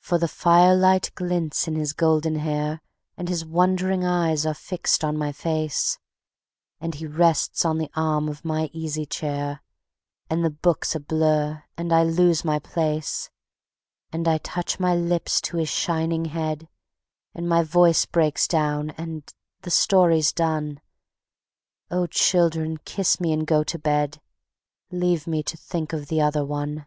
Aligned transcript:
For 0.00 0.18
the 0.18 0.26
firelight 0.26 1.12
glints 1.14 1.68
in 1.68 1.76
his 1.76 1.92
golden 1.92 2.34
hair, 2.34 2.82
And 3.16 3.28
his 3.28 3.44
wondering 3.46 4.04
eyes 4.04 4.44
are 4.44 4.54
fixed 4.54 5.04
on 5.04 5.16
my 5.16 5.30
face, 5.30 6.00
And 6.80 6.96
he 6.96 7.06
rests 7.06 7.64
on 7.64 7.78
the 7.78 7.88
arm 7.94 8.28
of 8.28 8.44
my 8.44 8.70
easy 8.72 9.06
chair, 9.06 9.62
And 10.28 10.44
the 10.44 10.50
book's 10.50 10.96
a 10.96 10.98
blur 10.98 11.62
and 11.76 11.92
I 11.92 12.02
lose 12.02 12.44
my 12.44 12.58
place: 12.58 13.30
And 14.10 14.26
I 14.26 14.38
touch 14.38 14.80
my 14.80 14.96
lips 14.96 15.40
to 15.42 15.58
his 15.58 15.68
shining 15.68 16.24
head, 16.24 16.68
And 17.32 17.48
my 17.48 17.62
voice 17.62 18.04
breaks 18.04 18.48
down 18.48 18.90
and 18.98 19.32
the 19.60 19.70
story's 19.70 20.32
done.... 20.32 20.80
Oh, 21.88 22.08
children, 22.08 22.78
kiss 22.78 23.20
me 23.20 23.32
and 23.32 23.46
go 23.46 23.62
to 23.62 23.78
bed: 23.78 24.20
Leave 24.90 25.28
me 25.28 25.40
to 25.44 25.56
think 25.56 25.92
of 25.92 26.08
the 26.08 26.20
Other 26.20 26.44
One. 26.44 26.86